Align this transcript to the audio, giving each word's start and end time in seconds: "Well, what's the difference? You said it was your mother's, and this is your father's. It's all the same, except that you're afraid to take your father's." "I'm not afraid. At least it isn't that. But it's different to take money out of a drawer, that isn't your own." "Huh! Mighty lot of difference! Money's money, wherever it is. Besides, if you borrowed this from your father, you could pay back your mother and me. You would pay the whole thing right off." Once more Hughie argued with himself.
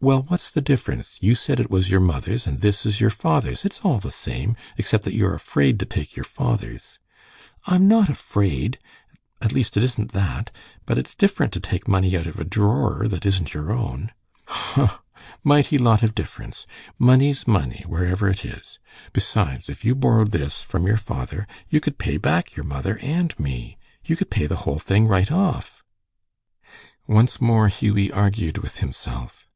"Well, 0.00 0.22
what's 0.28 0.48
the 0.48 0.60
difference? 0.60 1.18
You 1.20 1.34
said 1.34 1.58
it 1.58 1.72
was 1.72 1.90
your 1.90 1.98
mother's, 1.98 2.46
and 2.46 2.58
this 2.58 2.86
is 2.86 3.00
your 3.00 3.10
father's. 3.10 3.64
It's 3.64 3.80
all 3.80 3.98
the 3.98 4.12
same, 4.12 4.54
except 4.76 5.02
that 5.02 5.12
you're 5.12 5.34
afraid 5.34 5.80
to 5.80 5.86
take 5.86 6.14
your 6.14 6.22
father's." 6.22 7.00
"I'm 7.66 7.88
not 7.88 8.08
afraid. 8.08 8.78
At 9.42 9.50
least 9.52 9.76
it 9.76 9.82
isn't 9.82 10.12
that. 10.12 10.52
But 10.86 10.98
it's 10.98 11.16
different 11.16 11.52
to 11.54 11.58
take 11.58 11.88
money 11.88 12.16
out 12.16 12.28
of 12.28 12.38
a 12.38 12.44
drawer, 12.44 13.08
that 13.08 13.26
isn't 13.26 13.54
your 13.54 13.72
own." 13.72 14.12
"Huh! 14.46 14.98
Mighty 15.42 15.78
lot 15.78 16.04
of 16.04 16.14
difference! 16.14 16.64
Money's 16.96 17.48
money, 17.48 17.82
wherever 17.88 18.28
it 18.28 18.44
is. 18.44 18.78
Besides, 19.12 19.68
if 19.68 19.84
you 19.84 19.96
borrowed 19.96 20.30
this 20.30 20.62
from 20.62 20.86
your 20.86 20.96
father, 20.96 21.44
you 21.70 21.80
could 21.80 21.98
pay 21.98 22.18
back 22.18 22.54
your 22.54 22.62
mother 22.64 23.00
and 23.02 23.36
me. 23.36 23.78
You 24.04 24.14
would 24.20 24.30
pay 24.30 24.46
the 24.46 24.58
whole 24.62 24.78
thing 24.78 25.08
right 25.08 25.32
off." 25.32 25.82
Once 27.08 27.40
more 27.40 27.66
Hughie 27.66 28.12
argued 28.12 28.58
with 28.58 28.78
himself. 28.78 29.46